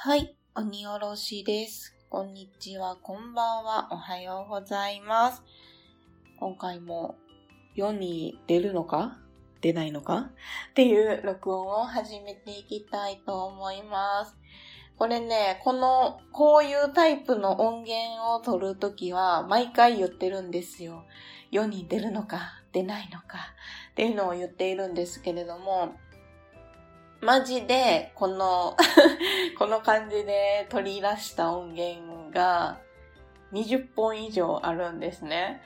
[0.00, 1.92] はい、鬼おろしです。
[2.08, 5.42] こんにちは、こんばんは、おはようございます。
[6.38, 7.16] 今回も
[7.74, 9.18] 世に出るのか？
[9.60, 10.30] 出ないのか？
[10.70, 14.36] っていう録音を始めていきたいと思います。
[14.96, 21.06] これね、この、こういうタイプの音源を取るときは、毎回言ってるんですよ。
[21.50, 23.26] 世に出るのか、出ないのか、
[23.90, 25.96] っていうのを言っているんですけれども、
[27.20, 28.76] マジで、この、
[29.58, 32.78] この感じで取り出した音源が
[33.52, 35.60] 20本以上あるんですね。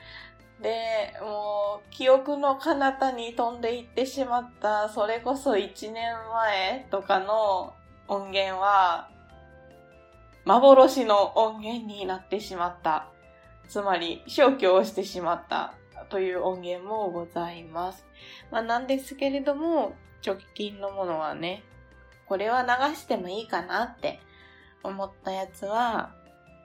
[0.61, 7.75] で、もう、記憶の彼方に飛んでいってしまった、それこそ1年前とかの
[8.07, 9.09] 音源は、
[10.45, 13.09] 幻の音源になってしまった。
[13.67, 15.75] つまり、消去をしてしまった
[16.09, 18.05] という音源もございます。
[18.49, 19.93] まあ、なんですけれども、
[20.25, 21.63] 直近のものはね、
[22.25, 24.19] これは流してもいいかなって
[24.83, 26.13] 思ったやつは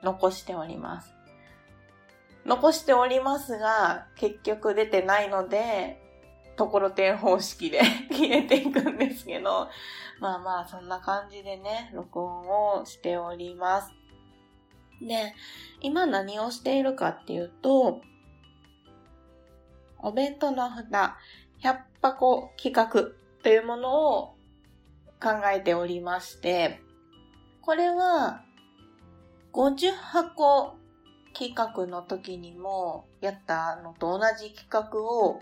[0.02, 1.14] 残しております。
[2.44, 6.00] 残しておりますが、結局出てないので、
[6.56, 9.68] ところてん方式で 消えていくんですけど、
[10.18, 13.92] まあまあそんな感じでね、録音をしております。
[15.00, 15.34] で、
[15.80, 18.00] 今何をしているかっていうと、
[20.00, 21.18] お弁当の蓋
[21.62, 24.34] 100箱企画というものを
[25.20, 26.81] 考えておりまして、
[27.62, 28.42] これは
[29.53, 30.77] 50箱
[31.34, 35.41] 企画の時にもやったのと同じ企画を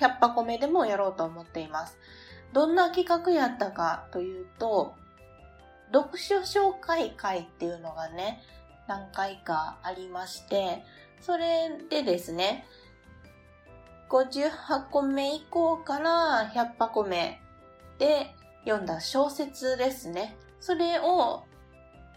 [0.00, 1.98] 100箱目でもやろうと思っています。
[2.52, 4.94] どんな企画やったかというと、
[5.92, 8.40] 読書紹介会っていうのがね、
[8.86, 10.82] 何回かありまして、
[11.20, 12.66] それでですね、
[14.08, 17.40] 50箱目以降から100箱目
[17.98, 20.36] で読んだ小説ですね。
[20.60, 21.44] それを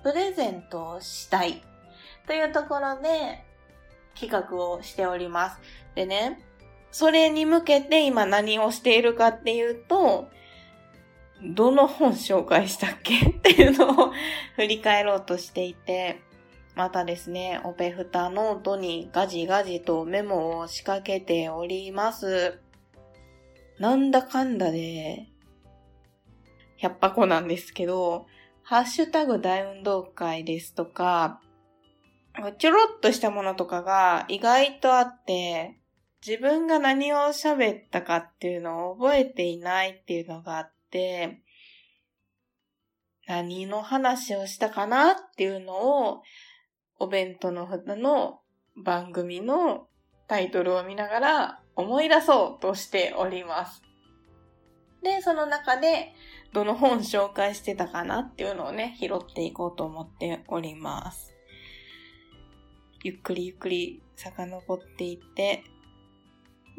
[0.03, 1.63] プレゼントしたい
[2.27, 3.43] というところで
[4.19, 5.59] 企画をしております。
[5.95, 6.43] でね、
[6.91, 10.29] それに向けて今何をしているかっていうと、
[11.43, 13.29] どの本紹介したっけ？
[13.29, 14.11] っていうのを
[14.55, 16.21] 振り返ろうとしていて、
[16.77, 22.59] またですね、オペフタノートにガジガジとメモを仕掛けております。
[23.79, 25.27] なんだかんだで、
[26.79, 28.27] 100箱なんですけど、
[28.61, 31.41] ハッシュタグ大運動会ですとか、
[32.59, 35.79] ちょろっとしたものとかが意外とあって、
[36.23, 41.41] 自分が何を喋ったかっていうのを覚えていないっていうのがあって、
[43.25, 45.73] 何の話をしたかなっていうの
[46.11, 46.21] を、
[46.99, 48.39] お弁当の札の
[48.75, 49.87] 番組の
[50.27, 53.81] タイトルを見ながら思い出そうとしております。
[55.03, 56.13] で、その中で
[56.53, 61.33] どの本紹介してたかなっていうのをね、拾っていこうと思っております。
[63.03, 65.63] ゆっくりゆっくり遡っていって、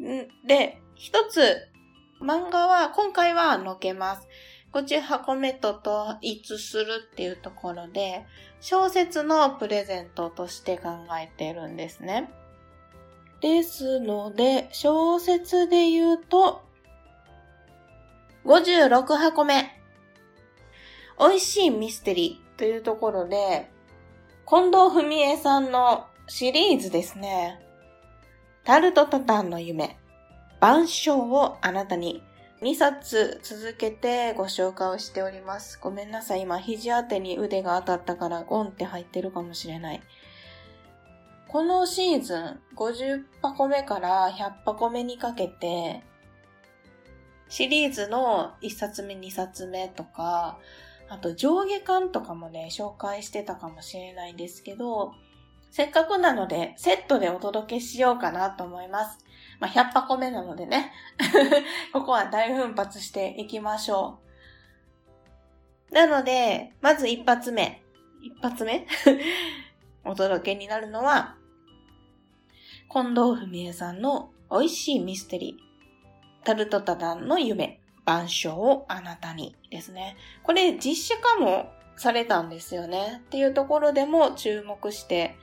[0.01, 0.47] ん？
[0.47, 1.69] で、一つ、
[2.21, 4.27] 漫画は今回はのけます。
[4.73, 8.25] 50箱目と統一するっていうところで、
[8.61, 12.29] 小説のプレゼントとして考えてるんですね。
[13.41, 16.61] ですので、小説で言うと、
[18.45, 19.75] 56箱目。
[21.19, 23.71] 美味しいミステリーというところで、
[24.47, 27.59] 近藤文江さんのシリーズですね。
[28.63, 29.97] タルトタタンの夢。
[30.59, 32.23] 晩鐘をあなたに。
[32.61, 35.79] 2冊続けてご紹介をしております。
[35.81, 36.41] ごめんなさい。
[36.41, 40.01] 今、肘当てに腕が当たったからゴンって入ってるかもしれない。
[41.47, 46.03] このシーズン、50箱目から100箱目にかけて、
[47.47, 50.59] シリーズの1冊目、2冊目とか、
[51.07, 55.13] あと上下巻とかもね、紹介してたかもしれないんですけど、
[55.71, 59.19] せっかくなので、セットでお届けしようかなと思います。
[59.59, 60.91] まあ、100箱目なのでね。
[61.93, 64.19] ここは大奮発していきましょ
[65.91, 65.93] う。
[65.93, 67.81] なので、まず一発目。
[68.21, 68.87] 一発目？
[70.05, 71.35] お届けになるのは、
[72.91, 76.45] 近藤文江さんの美味しいミステリー。
[76.45, 77.79] タルトタタンの夢。
[78.05, 80.17] 晩鐘をあなたにですね。
[80.41, 83.21] これ実写化もされたんですよね。
[83.25, 85.37] っていうところでも注目して、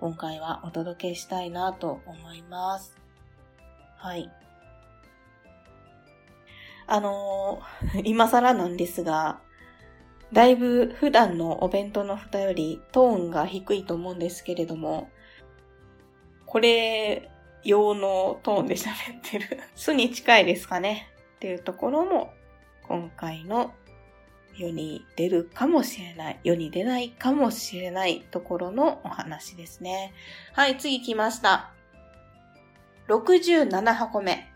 [0.00, 2.96] 今回はお届けしたいなと思います。
[3.98, 4.32] はい。
[6.86, 9.42] あのー、 今更なんですが、
[10.32, 15.10] だいぶ普段のお弁当の蓋よりトーンが低いと思うんですけれども、
[16.46, 17.30] これ
[17.62, 19.60] 用のトーンで喋ってる。
[19.76, 21.10] 素に近いですかね？
[21.36, 22.32] っていうところも
[22.84, 23.74] 今回の
[24.56, 30.12] 世に出るかもしれない、世に出ないかもしれないところのお話ですね。
[30.52, 31.72] はい、次来ました。
[33.08, 34.48] 67箱目。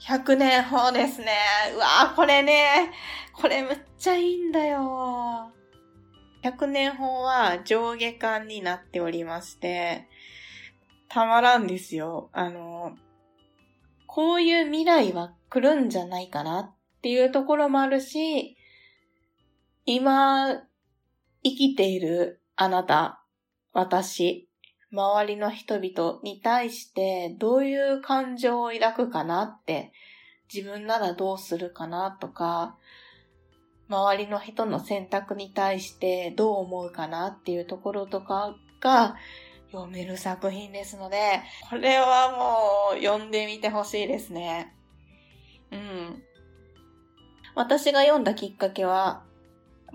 [0.00, 1.32] 100年法ですね。
[1.74, 2.92] うわぁ、これね、
[3.32, 5.52] これむっちゃいいんだよ。
[6.42, 10.08] 100年法は上下巻になっておりまして、
[11.08, 12.30] たまらんですよ。
[12.32, 12.96] あの、
[14.06, 18.57] こういう未来は来るんじゃないかなっていうところもあるし、
[19.90, 20.50] 今、
[21.42, 23.24] 生きているあなた、
[23.72, 24.46] 私、
[24.92, 29.94] 周りの人々に対してどういう感情を抱くかなって、
[30.52, 32.76] 自分ならどうするかなとか、
[33.88, 39.16] 周りの人の選択に対してどう思うかなっていうところとかが
[39.72, 41.40] 読める作品ですので、
[41.70, 42.36] これは
[42.92, 44.76] もう読んでみてほしいですね。
[45.72, 46.22] うん。
[47.54, 49.26] 私が読んだきっかけは、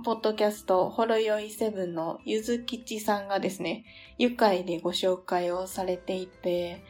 [0.01, 3.85] ポッドキャスト、ほろよいセブンのゆずきちさんがですね、
[4.17, 6.83] 愉快でご紹介をされていて、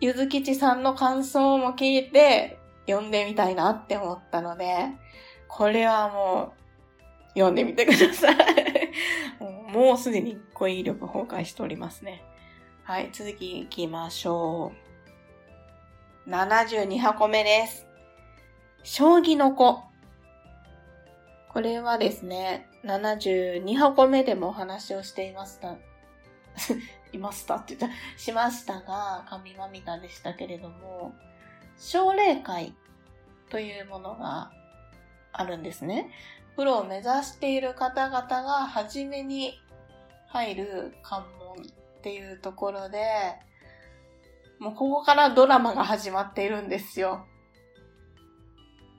[0.00, 2.58] ゆずきちさんの感想も聞いて、
[2.88, 4.88] 読んでみたいなって思ったので、
[5.46, 8.36] これはもう、読んでみてください
[9.72, 12.24] もうすでに語彙力崩壊しておりますね。
[12.82, 14.72] はい、続き行きましょ
[16.26, 16.30] う。
[16.30, 17.86] 72箱目です。
[18.82, 19.89] 将棋の子。
[21.52, 25.76] これはですね、72箱目でもお話をしていました。
[27.12, 31.12] いましたって言った、しましたが、神まみたでしたけれども、
[31.76, 32.74] 奨励会
[33.48, 34.52] というものが
[35.32, 36.10] あるんですね。
[36.54, 39.60] プロを目指している方々が初めに
[40.28, 41.60] 入る関門っ
[42.02, 43.04] ていうところで、
[44.60, 47.26] もうここからドラマが始まっているんですよ。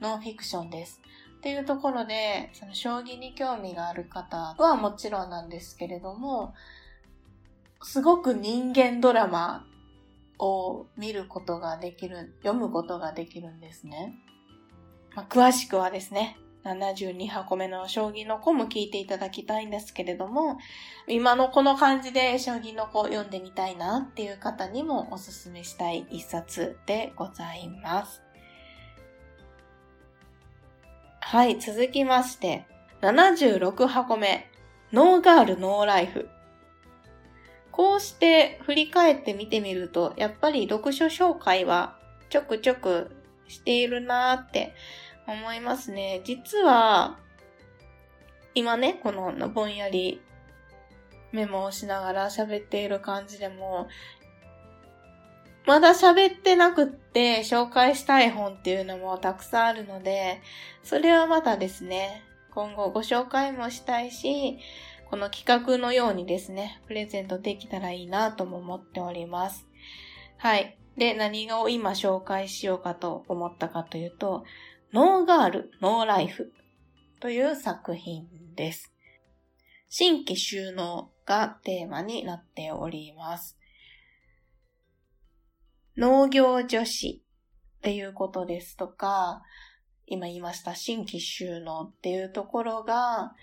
[0.02, 1.00] ノンフィクションです。
[1.42, 6.54] っていうところで、その将棋に興味がある方はもちろんなんですけれども、
[7.82, 9.66] すごく人間ドラマ
[10.38, 14.14] を見ることができる、読むことができるんですね。
[15.16, 20.60] まあ、詳しくはですね、72箱目の将棋の子も聞いていただきたいんですけれども、
[21.08, 28.22] 今のこの感じで将棋の子を読んでみたいなっていう方にもおすすめしたい一冊でございます。
[31.24, 32.66] はい、続きまして、
[33.02, 34.52] 76箱目、
[34.92, 36.28] ノーガールノーライフ。
[37.72, 41.98] こうして振り返って見てみると、やっぱり読書紹介は
[42.30, 43.16] ちょくちょく
[43.48, 44.76] しているなーって
[45.26, 46.20] 思いますね。
[46.26, 47.18] 実は、
[48.54, 50.22] 今ね、このぼんやり
[51.32, 53.88] メモをしながら喋っている感じでも、
[55.66, 60.42] まだ喋ってなくって紹介したい本っていうのもたくさんあるので、
[60.84, 64.58] それはまたですね、今後ご紹介もしたいし、
[65.10, 69.68] この企画のようにですね、プレゼントできたらいいなとも思っております。
[70.38, 70.78] はい。
[70.98, 74.44] で、何を今紹介しようかと思ったかというと、
[74.94, 76.52] ノーガール、ノーライフ
[77.20, 78.94] という作品です。
[79.90, 83.58] 新規収納がテーマになっております。
[85.98, 87.22] 農業女子
[87.78, 89.42] っていうことですとか、
[90.06, 93.34] 今言いました新規収納っていうところが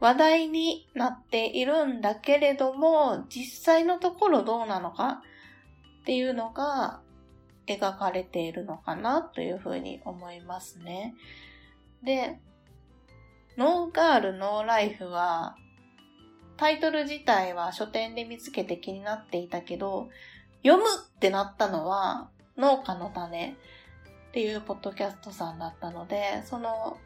[0.00, 5.22] 話題になっているんだけれども、実際のところどうなのか
[6.02, 7.00] っていうのが
[7.66, 11.14] 描かれているのかなというふうに思いますね。
[12.02, 12.38] で、
[13.56, 15.56] ノーガール、ノーライフは、
[16.58, 20.08] タイトル自体は書店で見つけて気になっていたけど、
[20.66, 23.56] 読むってなったのは、農家の種
[24.28, 26.98] っていうポッドキャストさんだったので、その、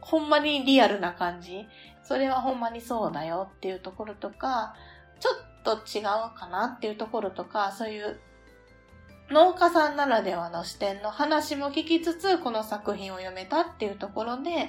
[0.00, 1.66] ほんまにリアルな感じ、
[2.04, 4.76] それはほんまにそうだよっていうところとか、
[5.18, 5.34] ちょっ
[5.64, 6.04] と違う
[6.38, 8.20] かなっていうところとか、そういう
[9.30, 14.68] 農家さんならではの視点の話も聞きつつ、この作品を読めたっていうところで、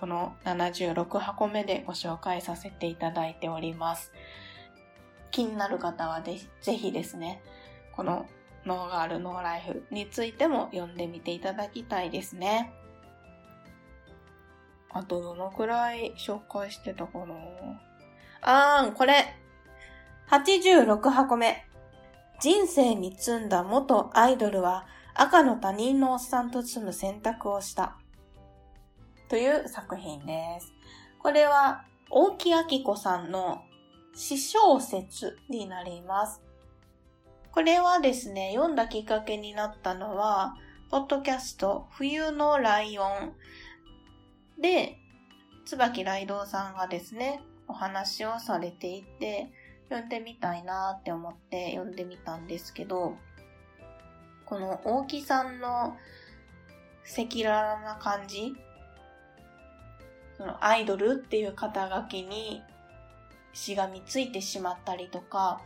[0.00, 4.12] この76箱目でご紹介させていただいております。
[5.30, 7.42] 気になる方はぜひですね、
[7.92, 8.26] この
[8.64, 12.72] ノーガールノーライフについても読んでみていただきたいですね。
[14.90, 17.34] あとどのくらい紹介してたかな
[18.40, 19.36] あーん、これ
[20.30, 21.64] !86 箱目。
[22.40, 27.96] 人生に積んだ元アイドルは赤の他人のおっさんと住む選択をした。
[29.28, 30.72] という作品です。
[31.18, 33.62] これは大木明子さんの
[34.16, 36.40] 詩小説になります。
[37.52, 40.56] これはですね、読んだきっかけになったのは、
[40.90, 43.34] ポッドキャスト冬のライオン
[44.58, 44.96] で、
[45.66, 49.52] 椿雷道さんがですね、お話をされていて、
[49.90, 53.16] 読んでみたいなって思って読んでみたんですけど、
[54.46, 55.96] この大木さんの
[57.04, 58.54] 赤裸々な感じ
[60.38, 62.62] そのアイドルっていう肩書きに
[63.56, 65.62] しがみついてしまったりとか、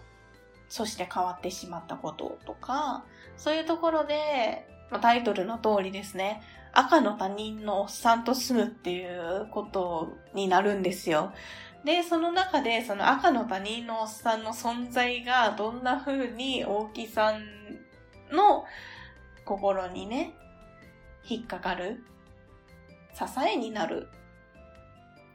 [0.68, 3.04] そして変わってしまったこととか、
[3.37, 6.40] そういうところで、ま、タイトルの通りですね、
[6.73, 11.32] 赤の他人のおっさんと住むっていうことになるんですよ。
[11.85, 17.42] で、その中で、その赤の他人のおっさんの存在がどんな風に大木さん
[18.30, 18.64] の
[19.44, 20.37] 心にね、
[21.28, 22.04] 引っかかる、
[23.14, 24.06] 支えになる、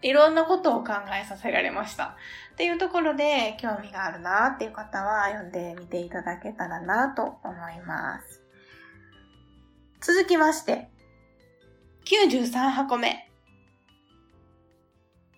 [0.01, 2.15] いろんなことを考えさせられました。
[2.53, 8.41] っていうところで興味があるなっていう方は読んでみていただけたらなと思います。
[10.01, 10.89] 続きまして、
[12.05, 13.29] 93箱目。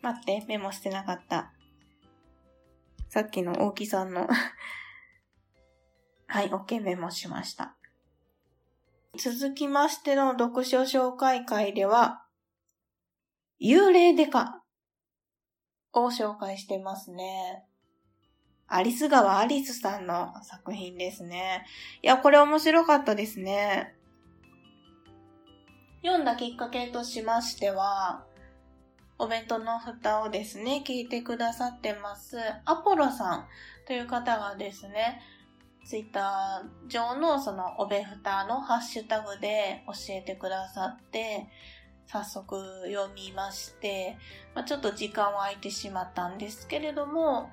[0.02, 1.54] 待って、メモしてなかった。
[3.10, 4.28] さっきの大木さんの
[6.28, 7.76] はい、OK メモしました。
[9.18, 12.26] 続きましての読書紹介会では、
[13.60, 14.62] 幽霊デカ
[15.94, 17.64] を紹介してますね。
[18.68, 21.66] アリス川アリスさんの作品ですね。
[22.04, 23.96] いや、これ面白かったですね。
[26.04, 28.26] 読んだきっかけとしましては、
[29.18, 33.48] お弁当の蓋をですね、聞いてくださってます、アポロさん
[33.88, 35.22] という方がですね、
[35.88, 41.48] ツイッター上のそのおべふたのハッシュタグで教えてくださって、
[42.08, 44.18] 早速読みまして、
[44.56, 47.52] まあ、ちょっと時間は空いてしまったんですけれども、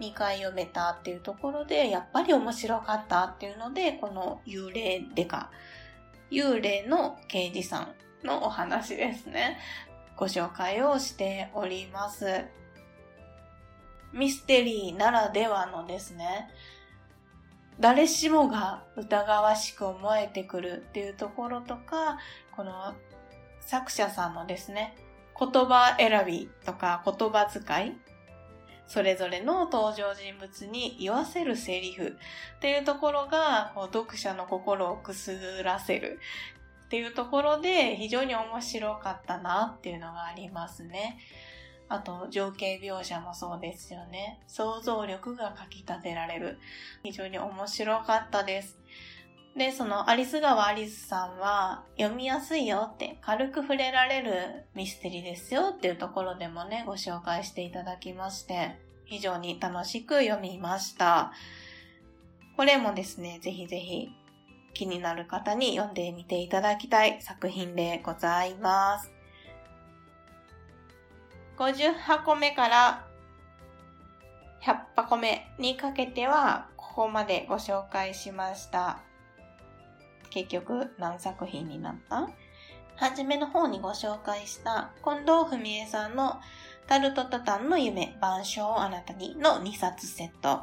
[0.00, 5.50] 2回読めたっていうところで、やっぱり面白かったっていうので、この幽霊デカ、
[6.30, 7.80] 幽霊の刑事さ
[8.22, 9.58] んのお話ですね。
[10.16, 12.44] ご紹介をしております。
[14.12, 16.48] ミステリーならではのですね、
[17.80, 22.18] 誰しもが疑わしく思えてくるっていうところとか、
[22.56, 22.94] この
[23.68, 24.96] 作者さんのですね、
[25.38, 27.92] 言葉選びとか言葉遣い、
[28.86, 32.16] それぞれの登場人物に言わせるセリフ
[32.56, 36.18] っていうところが、こう読者の心をくすぐらせる
[36.86, 41.18] っていうところで非常に面白かったなっていうのがありますね。
[41.90, 44.40] あと、情景描写もそうですよね。
[44.46, 46.58] 想像力がかき立てられる。
[47.02, 48.78] 非常に面白かったです。
[49.58, 54.32] で、そのアリス川アリスさんは読みやすいよって軽く触れられる
[54.76, 61.32] ミステリーですよっていうところでもね、ご紹介していただきまして、非常に楽しく読みました。
[62.56, 64.10] これもですね、ぜひぜひ
[64.74, 69.10] 気になる方に読んでみていただきたい作品でございます。
[71.56, 73.04] 50箱目から
[74.62, 79.00] 100箱目にかけては、ここまでご紹介しました。
[80.38, 82.28] 結局何作品になった？
[82.96, 86.40] はじめの方にご紹介した近藤文江さんの
[86.86, 90.62] タルトタタンの夢、晩鐘をあなたにの2冊セット。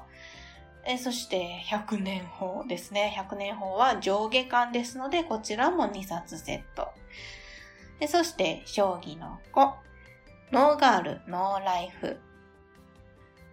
[0.86, 3.15] えそして100年法ですね。
[3.17, 6.89] 100年法は上下巻ですので、こちらも2冊セット。
[8.00, 9.74] でそして、将棋の子。
[10.51, 12.17] ノーガール、ノーライフ。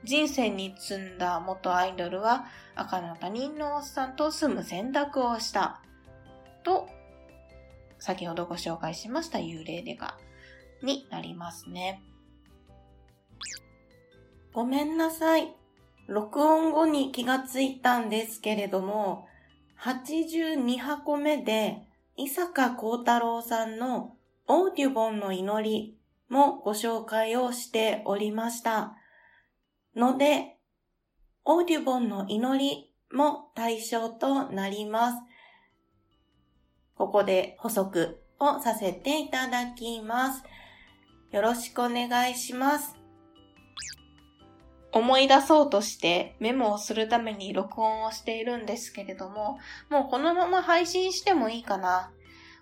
[0.05, 5.82] 人生に積んだ元アイドルは赤の他人のおっさんと住む選択をした。
[6.63, 6.89] と、
[7.99, 10.19] 先ほどご紹介しました幽霊デカ
[10.83, 12.03] になりますね。
[14.53, 15.55] ごめんなさい。
[16.09, 19.27] 録音後に気がついたんですけれども、
[19.81, 21.83] 82箱目で、
[22.17, 24.17] 伊坂幸太郎さんの
[24.47, 28.97] オーデュボンの祈りもご紹介をしておりました。
[29.97, 30.59] ので、
[31.45, 35.19] オーデュボンの祈りも対象となります。
[37.03, 40.45] ここで補足をさせていただきます。
[41.33, 42.95] よろしくお願いします。
[44.93, 49.59] 思い出そうとしてメモをするために録音をしているんですけれども、
[49.91, 52.13] もうこのまま配信してもいいかな。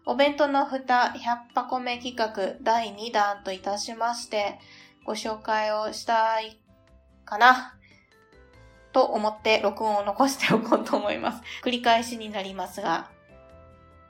[0.07, 4.59] お弁当の蓋100箱目企画第2弾といたしまして、
[5.05, 6.59] ご紹介をしたい
[7.27, 7.75] かな、
[8.93, 11.43] と思って録音を残しておこうと思います。
[11.63, 13.11] 繰り返しになりますが、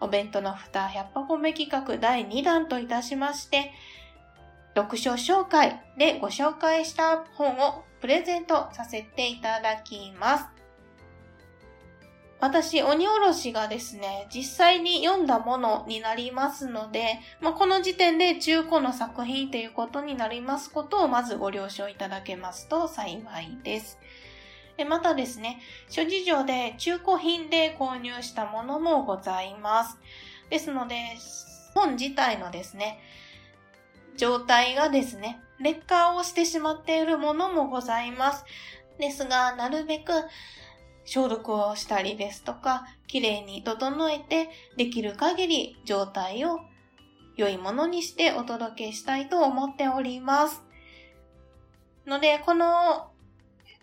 [0.01, 3.73] お弁当の蓋100箱目企画第2弾といたしまして、
[4.75, 10.47] 読書紹介でご紹介した本をプレゼントさせていただきます。
[12.41, 23.99] 私、鬼おろしがですね、実際に読んだものになりますので、まあ、この時点で中古の作品ということになりますことをまずご了承いただけますと幸いです。
[24.81, 25.61] でまたですね、
[25.91, 29.99] 諸事情で中古品で購入したものもございます。
[30.49, 31.19] ですので、
[31.75, 32.99] 本自体のですね、
[34.17, 38.47] 状態がですね、劣化をしてしまっているものもございます。
[38.99, 40.13] ですが、なるべく
[41.05, 46.59] 消毒をしたりですとか、綺麗に整えて、できる限り状態を
[47.37, 50.63] 良いものにしてお届けしたいと思っております。
[52.07, 53.10] ので、この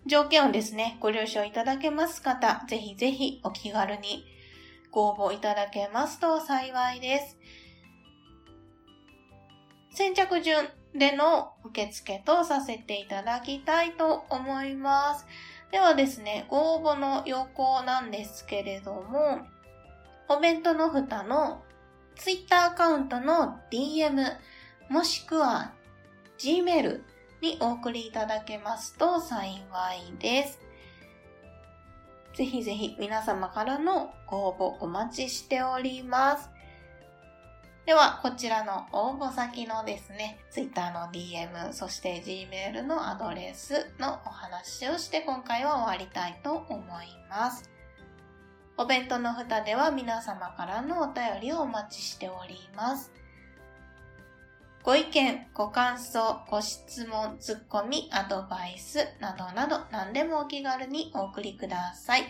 [0.08, 4.26] 条件をですね、ご了承いただけます方、ぜひぜひお気軽に
[4.90, 7.38] ご応募いただけますと幸いです。
[9.92, 15.26] 先着順での受付とさせていただきたいと思います。
[15.72, 19.42] ではですね、ご応募の要項なんですけれども、
[20.30, 21.64] お弁当の蓋の
[22.16, 24.38] Twitter アカウントの DM、
[24.90, 25.74] もしくは
[26.38, 27.02] Gmail
[27.42, 29.48] にお送りいただけますと幸
[29.94, 30.60] いです。
[32.36, 36.50] ぜひぜひ皆様からのご応募お待ちしております。
[37.88, 47.72] では、こちらの応募先のですね、Twitter の DM、そして Gmail のアドレスのお話をして今回は終わりたいと思います。
[48.78, 53.12] お弁当の蓋では皆様からのお便りをお待ちしております。
[54.88, 62.24] ご意見、ご感想、ご質問、ツッコミ、アドバイスなどなど何でもお気軽にお送りください。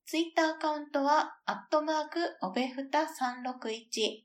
[0.09, 4.23] ツイッターアカウントは、アットマーク、おべふた361。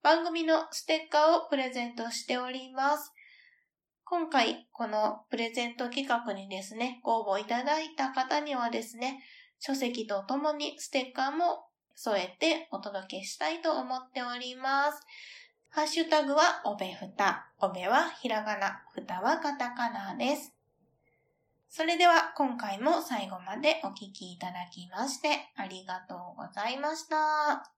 [0.03, 3.11] 番組のステッカーをプレゼントしております。
[4.15, 9.23] 今回、このプレゼント企画にですね、ご応募いただいた方にはですね、
[9.57, 15.01] 書籍とともにステッカーも添えてお届けしたいと思っております。
[15.71, 17.47] ハッシュタグはおべふた。
[17.59, 20.53] おべはひらがな、ふたはカタカナです。
[21.67, 27.72] それでは今回も最後までお聴きいただきましてありがとうございました。